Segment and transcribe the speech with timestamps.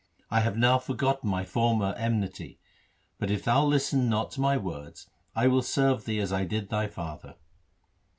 [0.31, 2.57] I have now forgotten my former enmity;
[3.19, 6.69] but if thou listen not to my words, I will serve thee as I did
[6.69, 7.35] thy father.'